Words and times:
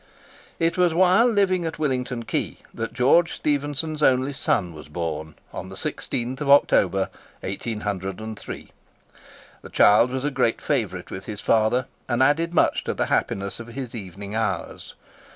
It 0.57 0.79
was 0.79 0.95
while 0.95 1.27
living 1.27 1.63
at 1.63 1.77
Willington 1.77 2.23
Quay 2.25 2.57
that 2.73 2.91
George 2.91 3.33
Stephenson's 3.33 4.01
only 4.01 4.33
son 4.33 4.73
was 4.73 4.87
born, 4.87 5.35
on 5.53 5.69
the 5.69 5.75
16th 5.75 6.41
of 6.41 6.49
October, 6.49 7.11
1803. 7.41 8.71
The 9.61 9.69
child 9.69 10.09
was 10.09 10.25
a 10.25 10.31
great 10.31 10.59
favourite 10.59 11.11
with 11.11 11.25
his 11.25 11.41
father, 11.41 11.85
and 12.09 12.23
added 12.23 12.51
much 12.51 12.83
to 12.85 12.95
the 12.95 13.05
happiness 13.13 13.59
of 13.59 13.67
his 13.67 13.93
evening 13.93 14.33
hours. 14.33 14.95